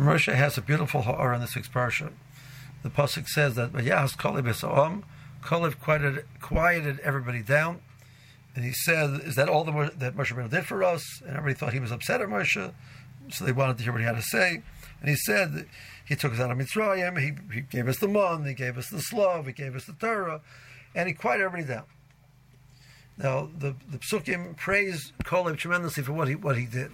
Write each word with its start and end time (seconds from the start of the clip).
Moshe 0.00 0.32
has 0.32 0.56
a 0.56 0.62
beautiful 0.62 1.02
ha'ara 1.02 1.36
in 1.36 1.40
this 1.40 1.54
week's 1.54 1.68
parsha. 1.68 2.12
The 2.82 2.90
pasuk 2.90 3.28
says 3.28 3.54
that 3.54 3.72
Yahas 3.72 4.16
Kalev 4.16 4.44
Esa'am, 4.44 5.04
Kalev 5.42 5.78
quieted, 5.78 6.24
quieted 6.40 6.98
everybody 7.00 7.42
down, 7.42 7.80
and 8.54 8.64
he 8.64 8.72
said, 8.72 9.20
"Is 9.24 9.34
that 9.36 9.48
all 9.48 9.64
the, 9.64 9.92
that 9.96 10.16
Moshe 10.16 10.32
Rabbeinu 10.32 10.50
did 10.50 10.66
for 10.66 10.82
us?" 10.82 11.20
And 11.22 11.36
everybody 11.36 11.54
thought 11.54 11.72
he 11.72 11.80
was 11.80 11.92
upset 11.92 12.20
at 12.20 12.28
Moshe, 12.28 12.72
so 13.30 13.44
they 13.44 13.52
wanted 13.52 13.78
to 13.78 13.84
hear 13.84 13.92
what 13.92 14.00
he 14.00 14.06
had 14.06 14.16
to 14.16 14.22
say. 14.22 14.62
And 15.00 15.08
he 15.08 15.16
said, 15.16 15.66
"He 16.04 16.16
took 16.16 16.32
us 16.32 16.40
out 16.40 16.50
of 16.50 16.58
Mitzrayim. 16.58 17.18
He, 17.18 17.54
he 17.54 17.60
gave 17.62 17.88
us 17.88 17.98
the 17.98 18.08
mon, 18.08 18.44
he 18.44 18.54
gave 18.54 18.78
us 18.78 18.88
the 18.88 19.00
slav, 19.00 19.46
he 19.46 19.52
gave 19.52 19.74
us 19.74 19.84
the 19.84 19.94
Torah, 19.94 20.40
and 20.94 21.08
he 21.08 21.14
quieted 21.14 21.44
everybody 21.44 21.74
down." 21.74 21.84
Now 23.18 23.50
the 23.58 23.74
the 23.90 23.98
psukim 23.98 24.56
praise 24.56 25.12
Kalev 25.24 25.56
tremendously 25.56 26.02
for 26.02 26.12
what 26.12 26.28
he 26.28 26.34
what 26.34 26.56
he 26.56 26.66
did. 26.66 26.90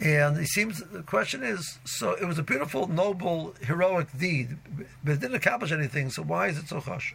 And 0.00 0.36
it 0.38 0.48
seems 0.48 0.80
the 0.80 1.02
question 1.02 1.42
is 1.42 1.78
so 1.84 2.12
it 2.12 2.24
was 2.24 2.38
a 2.38 2.42
beautiful, 2.42 2.88
noble, 2.88 3.54
heroic 3.62 4.08
deed, 4.18 4.56
but 5.04 5.12
it 5.12 5.20
didn't 5.20 5.36
accomplish 5.36 5.70
anything, 5.70 6.10
so 6.10 6.22
why 6.22 6.48
is 6.48 6.58
it 6.58 6.68
so 6.68 6.80
hush? 6.80 7.14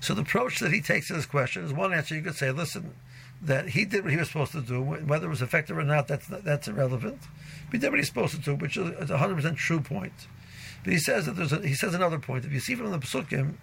So 0.00 0.14
the 0.14 0.22
approach 0.22 0.60
that 0.60 0.72
he 0.72 0.80
takes 0.80 1.08
to 1.08 1.14
this 1.14 1.26
question 1.26 1.64
is 1.64 1.72
one 1.72 1.92
answer 1.92 2.14
you 2.14 2.22
could 2.22 2.36
say, 2.36 2.52
listen, 2.52 2.94
that 3.42 3.70
he 3.70 3.84
did 3.84 4.04
what 4.04 4.12
he 4.12 4.16
was 4.16 4.28
supposed 4.28 4.52
to 4.52 4.60
do, 4.60 4.80
whether 4.80 5.26
it 5.26 5.30
was 5.30 5.42
effective 5.42 5.76
or 5.76 5.82
not, 5.82 6.06
that's 6.06 6.26
that's 6.28 6.68
irrelevant. 6.68 7.18
But 7.66 7.72
he 7.72 7.78
did 7.78 7.90
what 7.90 7.98
he's 7.98 8.08
supposed 8.08 8.34
to 8.36 8.40
do, 8.40 8.54
which 8.54 8.76
is 8.76 9.10
a 9.10 9.18
hundred 9.18 9.36
percent 9.36 9.58
true 9.58 9.80
point. 9.80 10.28
But 10.84 10.92
he 10.92 10.98
says 10.98 11.26
that 11.26 11.32
there's 11.32 11.52
a, 11.52 11.66
he 11.66 11.74
says 11.74 11.94
another 11.94 12.18
point. 12.18 12.44
If 12.44 12.52
you 12.52 12.60
see 12.60 12.76
from 12.76 12.92
the 12.92 12.98
Pesukim, 12.98 13.54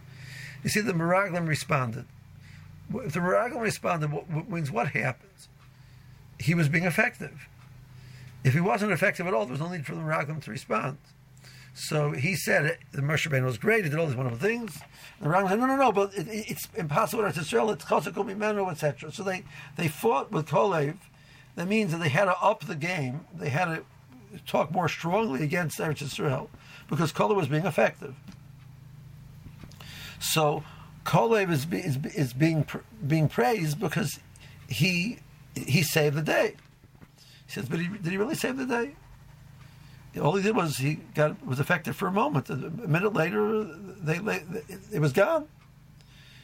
you 0.63 0.69
see 0.69 0.81
the 0.81 0.93
Meraglim 0.93 1.47
responded. 1.47 2.05
If 2.93 3.13
the 3.13 3.21
Meraglim 3.21 3.61
responded, 3.61 4.11
what, 4.11 4.49
means 4.49 4.69
what 4.69 4.89
happens? 4.89 5.47
He 6.39 6.53
was 6.53 6.67
being 6.67 6.83
effective 6.83 7.47
if 8.43 8.53
he 8.53 8.59
wasn't 8.59 8.91
effective 8.91 9.27
at 9.27 9.33
all, 9.33 9.45
there 9.45 9.51
was 9.51 9.61
no 9.61 9.69
need 9.69 9.85
for 9.85 9.95
the 9.95 10.01
Meraglim 10.01 10.43
to 10.43 10.51
respond. 10.51 10.97
So 11.73 12.11
he 12.11 12.35
said 12.35 12.77
the 12.91 13.01
Moshe 13.01 13.27
Rabbeinu 13.27 13.45
was 13.45 13.57
great. 13.57 13.83
He 13.83 13.89
did 13.89 13.97
all 13.97 14.05
these 14.05 14.15
wonderful 14.15 14.39
things. 14.39 14.79
And 15.19 15.31
the 15.31 15.35
Rambam 15.35 15.49
said, 15.49 15.59
no, 15.59 15.65
no, 15.65 15.75
no, 15.75 15.91
but 15.91 16.13
it, 16.13 16.27
it, 16.27 16.51
it's 16.51 16.67
impossible 16.75 17.29
to 17.29 17.39
Israel. 17.39 17.71
It's 17.71 17.85
Chosakul 17.85 18.25
Mimenu, 18.25 18.69
etc. 18.71 19.11
So 19.11 19.23
they, 19.23 19.43
they 19.75 19.87
fought 19.87 20.31
with 20.31 20.47
Kolev. 20.47 20.97
That 21.55 21.67
means 21.67 21.91
that 21.91 21.99
they 21.99 22.09
had 22.09 22.25
to 22.25 22.37
up 22.39 22.65
the 22.65 22.75
game. 22.75 23.21
They 23.33 23.49
had 23.49 23.65
to 23.65 23.83
talk 24.45 24.71
more 24.71 24.87
strongly 24.87 25.43
against 25.43 25.79
Eretz 25.79 26.01
Israel 26.01 26.49
because 26.89 27.11
Kolev 27.11 27.35
was 27.35 27.47
being 27.47 27.65
effective. 27.65 28.15
So 30.19 30.63
Kolev 31.05 31.51
is, 31.51 31.67
is, 31.71 31.97
is 32.15 32.33
being 32.33 32.65
being 33.05 33.27
praised 33.27 33.79
because 33.79 34.19
he 34.67 35.19
he 35.55 35.83
saved 35.83 36.15
the 36.15 36.21
day. 36.21 36.55
He 37.45 37.53
says, 37.53 37.67
but 37.67 37.79
he, 37.79 37.87
did 37.87 38.11
he 38.11 38.17
really 38.17 38.35
save 38.35 38.57
the 38.57 38.65
day? 38.65 38.95
All 40.21 40.35
he 40.35 40.43
did 40.43 40.55
was 40.55 40.77
he 40.77 40.99
got 41.15 41.43
was 41.45 41.59
affected 41.59 41.95
for 41.95 42.07
a 42.07 42.11
moment. 42.11 42.49
A 42.49 42.55
minute 42.55 43.13
later, 43.13 43.63
they, 43.63 44.19
they, 44.19 44.43
it 44.91 44.99
was 44.99 45.11
gone. 45.11 45.47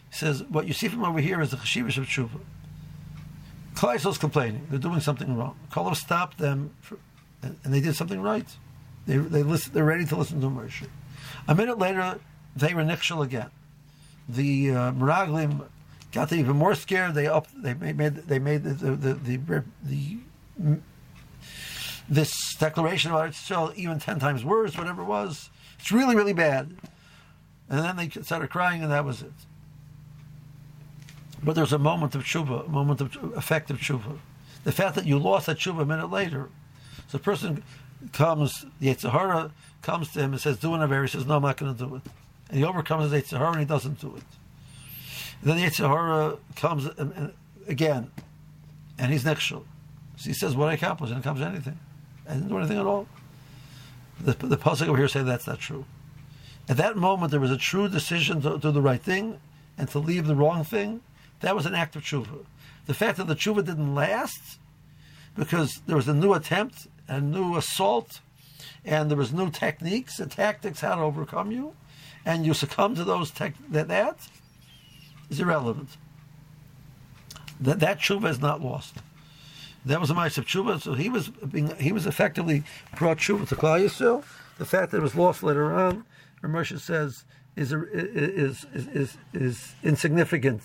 He 0.09 0.15
says, 0.15 0.43
what 0.43 0.65
you 0.65 0.73
see 0.73 0.87
from 0.87 1.03
over 1.03 1.19
here 1.19 1.39
is 1.39 1.51
the 1.51 1.57
cheshivish 1.57 1.97
of 1.97 2.05
tshuva. 2.05 2.39
Klal 3.79 3.95
Yisrael's 3.95 4.17
complaining; 4.17 4.67
they're 4.69 4.79
doing 4.79 4.99
something 4.99 5.37
wrong. 5.37 5.55
Kolev 5.71 5.95
stopped 5.95 6.37
them, 6.37 6.71
for, 6.81 6.97
and, 7.41 7.57
and, 7.63 7.73
they 7.73 7.79
did 7.79 7.95
something 7.95 8.21
right. 8.21 8.47
They 9.05 9.15
they 9.15 9.41
listen, 9.41 9.71
They're 9.73 9.85
ready 9.85 10.03
to 10.05 10.17
listen 10.17 10.41
to 10.41 10.47
Moshe. 10.47 10.87
A 11.47 11.55
minute 11.55 11.79
later, 11.79 12.19
they 12.57 12.73
were 12.73 12.83
nichshel 12.83 13.23
again. 13.23 13.49
The 14.27 14.71
uh, 14.71 14.91
Meraglim 14.91 15.63
got 16.11 16.33
even 16.33 16.57
more 16.57 16.75
scared. 16.75 17.13
They 17.13 17.27
up. 17.27 17.47
They 17.55 17.73
made. 17.73 18.15
They 18.15 18.39
made 18.39 18.63
the 18.63 18.73
the 18.73 19.13
the, 19.13 19.13
the, 19.37 19.63
the 19.83 20.17
this 22.09 22.55
declaration 22.55 23.11
about 23.11 23.29
Israel 23.29 23.71
even 23.75 23.99
ten 23.99 24.19
times 24.19 24.43
worse, 24.43 24.77
whatever 24.77 25.01
it 25.03 25.05
was. 25.05 25.49
It's 25.79 25.91
really, 25.91 26.15
really 26.15 26.33
bad. 26.33 26.75
And 27.69 27.79
then 27.79 27.95
they 27.97 28.09
started 28.09 28.49
crying, 28.49 28.81
and 28.81 28.91
that 28.91 29.05
was 29.05 29.21
it. 29.21 29.31
But 31.41 31.55
there's 31.55 31.71
a 31.71 31.77
moment 31.77 32.15
of 32.15 32.23
tshuva, 32.23 32.65
a 32.65 32.69
moment 32.69 32.99
of 32.99 33.15
effective 33.37 33.77
tshuva. 33.77 34.17
The 34.63 34.71
fact 34.71 34.95
that 34.95 35.05
you 35.05 35.17
lost 35.19 35.45
that 35.45 35.57
tshuva 35.57 35.83
a 35.83 35.85
minute 35.85 36.09
later. 36.11 36.49
So 37.07 37.17
the 37.17 37.23
person 37.23 37.63
comes, 38.11 38.65
the 38.79 38.87
Yetzer 38.87 39.11
Hara 39.11 39.51
comes 39.81 40.11
to 40.13 40.19
him 40.19 40.33
and 40.33 40.41
says, 40.41 40.57
do 40.57 40.73
an 40.73 40.81
Aver. 40.81 41.03
He 41.03 41.07
says, 41.07 41.25
no, 41.25 41.37
I'm 41.37 41.43
not 41.43 41.57
going 41.57 41.75
to 41.75 41.85
do 41.85 41.95
it. 41.95 42.01
And 42.49 42.57
he 42.57 42.65
overcomes 42.65 43.11
the 43.11 43.21
Yetzer 43.21 43.37
Hara 43.37 43.51
and 43.51 43.59
he 43.59 43.65
doesn't 43.65 44.01
do 44.01 44.15
it. 44.17 44.23
And 45.41 45.49
then 45.49 45.57
the 45.57 45.63
Yetzer 45.63 45.87
Hara 45.87 46.37
comes 46.55 46.85
and, 46.85 47.13
and, 47.13 47.33
again, 47.67 48.11
and 48.97 49.11
he's 49.11 49.23
next 49.23 49.43
He 50.23 50.33
says, 50.33 50.55
what 50.55 50.69
I 50.69 50.73
accomplished, 50.73 51.13
it 51.13 51.23
comes 51.23 51.41
anything. 51.41 51.79
I 52.27 52.33
didn't 52.33 52.49
do 52.49 52.57
anything 52.57 52.79
at 52.79 52.85
all. 52.85 53.07
The, 54.19 54.33
the 54.33 54.57
pasuk 54.57 54.87
over 54.87 54.97
here 54.97 55.07
say 55.07 55.23
that's 55.23 55.47
not 55.47 55.59
true. 55.59 55.85
At 56.67 56.77
that 56.77 56.97
moment, 56.97 57.31
there 57.31 57.39
was 57.39 57.51
a 57.51 57.57
true 57.57 57.87
decision 57.87 58.41
to 58.41 58.57
do 58.57 58.71
the 58.71 58.81
right 58.81 59.01
thing 59.01 59.39
and 59.77 59.87
to 59.89 59.99
leave 59.99 60.27
the 60.27 60.35
wrong 60.35 60.63
thing. 60.63 61.01
That 61.39 61.55
was 61.55 61.65
an 61.65 61.73
act 61.73 61.95
of 61.95 62.03
tshuva. 62.03 62.45
The 62.85 62.93
fact 62.93 63.17
that 63.17 63.27
the 63.27 63.35
tshuva 63.35 63.65
didn't 63.65 63.95
last 63.95 64.59
because 65.35 65.81
there 65.87 65.95
was 65.95 66.07
a 66.07 66.13
new 66.13 66.33
attempt, 66.33 66.87
a 67.07 67.21
new 67.21 67.55
assault, 67.55 68.19
and 68.83 69.09
there 69.09 69.17
was 69.17 69.31
new 69.31 69.49
techniques 69.49 70.19
and 70.19 70.29
tactics 70.29 70.81
how 70.81 70.95
to 70.95 71.01
overcome 71.01 71.51
you, 71.51 71.73
and 72.25 72.45
you 72.45 72.53
succumb 72.53 72.95
to 72.95 73.03
those 73.03 73.31
tech, 73.31 73.53
that, 73.69 73.87
that 73.87 74.27
is 75.29 75.39
irrelevant. 75.39 75.89
That 77.59 77.79
that 77.79 77.99
tshuva 77.99 78.29
is 78.29 78.39
not 78.39 78.61
lost. 78.61 78.97
That 79.85 80.01
was 80.01 80.09
a 80.09 80.13
mice 80.13 80.37
of 80.37 80.45
tshuva. 80.45 80.81
So 80.81 80.93
he 80.93 81.09
was 81.09 81.29
being, 81.29 81.75
he 81.77 81.91
was 81.91 82.05
effectively 82.05 82.63
brought 82.97 83.17
tshuva 83.17 83.47
to 83.47 83.55
Klal 83.55 83.83
Yisrael. 83.83 84.23
The 84.57 84.65
fact 84.65 84.91
that 84.91 84.97
it 84.97 85.03
was 85.03 85.15
lost 85.15 85.41
later 85.41 85.73
on, 85.73 86.05
Ramesh 86.43 86.77
says, 86.79 87.23
is, 87.55 87.71
is, 87.73 88.65
is, 88.73 89.17
is, 89.33 89.75
insignificant 89.83 90.63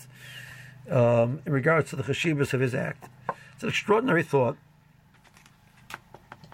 um, 0.89 1.41
in 1.45 1.51
regards 1.51 1.89
to 1.89 1.95
the 1.95 2.03
cheshivas 2.03 2.53
of 2.53 2.59
his 2.59 2.75
act. 2.75 3.09
It's 3.53 3.63
an 3.63 3.69
extraordinary 3.69 4.23
thought 4.23 4.57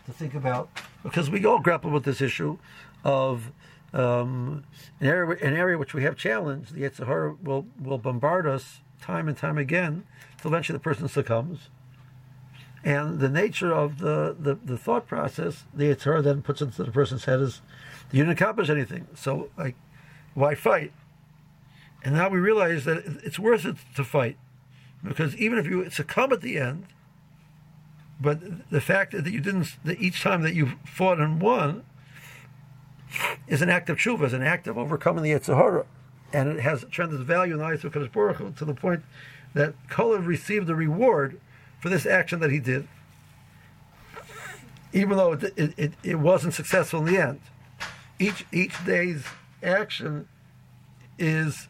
to 0.06 0.12
think 0.14 0.34
about 0.34 0.70
because 1.04 1.30
we 1.30 1.46
all 1.46 1.60
grapple 1.60 1.92
with 1.92 2.04
this 2.04 2.22
issue 2.22 2.58
of 3.04 3.52
um, 3.94 4.64
an 5.00 5.08
area 5.08 5.38
an 5.46 5.56
area 5.56 5.78
which 5.78 5.94
we 5.94 6.04
have 6.04 6.16
challenged. 6.16 6.74
The 6.74 6.82
Yetzer 6.82 7.08
Hara 7.08 7.36
will 7.42 7.66
will 7.80 7.98
bombard 7.98 8.48
us 8.48 8.80
time 9.02 9.28
and 9.28 9.38
time 9.38 9.58
again 9.58 10.04
until 10.34 10.52
eventually 10.52 10.78
the 10.78 10.84
person 10.84 11.08
succumbs. 11.08 11.70
And 12.84 13.20
the 13.20 13.30
nature 13.30 13.74
of 13.74 14.00
the, 14.00 14.36
the, 14.40 14.56
the 14.56 14.78
thought 14.78 15.08
process, 15.08 15.66
the 15.74 15.86
Yetzer 15.86 16.24
then 16.24 16.42
puts 16.42 16.62
into 16.62 16.84
the 16.84 16.92
person's 16.92 17.26
head 17.26 17.40
is, 17.40 17.62
you 18.12 18.24
didn't 18.24 18.34
accomplish 18.34 18.70
anything, 18.70 19.08
so 19.16 19.50
like, 19.58 19.76
why 20.34 20.56
fight? 20.56 20.92
And 22.04 22.16
now 22.16 22.30
we 22.30 22.40
realize 22.40 22.86
that 22.86 23.04
it's 23.24 23.38
worth 23.38 23.66
it 23.66 23.76
to 23.96 24.04
fight, 24.04 24.38
because 25.04 25.36
even 25.36 25.60
if 25.60 25.68
you 25.68 25.88
succumb 25.92 26.34
at 26.34 26.42
the 26.42 26.58
end, 26.58 26.88
but 28.20 28.70
the 28.72 28.82
fact 28.82 29.12
that 29.12 29.32
you 29.32 29.40
didn't, 29.40 29.78
that 29.84 30.00
each 30.00 30.22
time 30.22 30.42
that 30.42 30.56
you 30.56 30.74
fought 30.86 31.20
and 31.20 31.42
won, 31.42 31.84
is 33.48 33.62
an 33.62 33.70
act 33.70 33.90
of 33.90 33.98
tshuva, 33.98 34.26
is 34.26 34.34
an 34.34 34.44
act 34.44 34.68
of 34.68 34.78
overcoming 34.78 35.24
the 35.24 35.32
Yetzer 35.32 35.56
Hara. 35.56 35.86
And 36.34 36.48
it 36.50 36.62
has 36.62 36.86
tremendous 36.90 37.26
value 37.26 37.54
in 37.54 37.60
the 37.60 37.66
eyes 37.66 37.84
of 37.84 37.92
Kadosh 37.92 38.12
Baruch 38.12 38.56
to 38.56 38.66
the 38.66 38.74
point 38.74 39.04
that 39.54 39.74
Kolev 39.90 40.26
received 40.26 40.68
the 40.68 40.76
reward 40.76 41.40
for 41.82 41.90
this 41.90 42.06
action 42.06 42.40
that 42.40 42.52
he 42.52 42.60
did, 42.60 42.88
even 44.94 45.18
though 45.18 45.34
it, 45.34 45.54
it, 45.58 45.94
it, 46.04 46.20
wasn't 46.20 46.54
successful 46.54 47.00
in 47.00 47.14
the 47.14 47.18
end. 47.20 47.42
Each 48.20 48.46
each 48.52 48.86
day's 48.86 49.26
action 49.64 50.28
is 51.18 51.68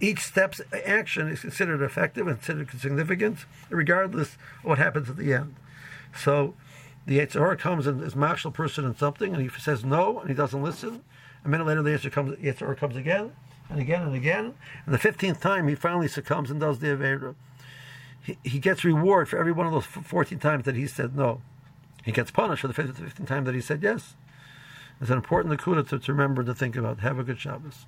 each 0.00 0.20
step's 0.20 0.60
action 0.84 1.28
is 1.28 1.40
considered 1.40 1.82
effective 1.82 2.26
and 2.26 2.36
considered 2.36 2.70
significant, 2.78 3.46
regardless 3.70 4.34
of 4.34 4.64
what 4.64 4.78
happens 4.78 5.08
at 5.08 5.16
the 5.16 5.32
end. 5.32 5.56
So 6.14 6.54
the 7.06 7.18
Yetzer 7.18 7.58
comes 7.58 7.86
and 7.86 8.02
is 8.02 8.14
martial 8.14 8.50
person 8.50 8.84
in 8.84 8.96
something, 8.96 9.32
and 9.32 9.42
he 9.42 9.48
says 9.58 9.82
no, 9.82 10.20
and 10.20 10.28
he 10.28 10.34
doesn't 10.34 10.62
listen. 10.62 11.02
A 11.44 11.48
minute 11.48 11.66
later, 11.66 11.82
the 11.82 11.90
Yetzer 11.90 12.12
comes, 12.12 12.36
Yetzer 12.36 12.76
comes 12.76 12.96
again, 12.96 13.32
and 13.70 13.80
again, 13.80 14.02
and 14.02 14.14
again. 14.14 14.54
And 14.84 14.94
the 14.94 14.98
15th 14.98 15.40
time, 15.40 15.68
he 15.68 15.74
finally 15.74 16.08
succumbs 16.08 16.50
and 16.50 16.60
does 16.60 16.80
the 16.80 16.88
Avera 16.88 17.34
he, 18.22 18.58
gets 18.58 18.84
reward 18.84 19.28
for 19.28 19.38
every 19.38 19.52
one 19.52 19.66
of 19.66 19.72
those 19.72 19.86
14 19.86 20.38
times 20.38 20.64
that 20.64 20.76
he 20.76 20.86
said 20.86 21.16
no. 21.16 21.40
He 22.04 22.12
gets 22.12 22.30
punished 22.30 22.62
for 22.62 22.68
the 22.68 22.74
15th 22.74 23.26
time 23.26 23.44
that 23.44 23.54
he 23.54 23.60
said 23.60 23.82
yes. 23.82 24.14
It's 25.00 25.10
an 25.10 25.16
important 25.16 25.58
nakuda 25.58 25.88
to, 25.88 25.98
to 25.98 26.12
remember 26.12 26.42
to 26.42 26.54
think 26.54 26.76
about. 26.76 27.00
Have 27.00 27.18
a 27.18 27.22
good 27.22 27.38
Shabbos. 27.38 27.86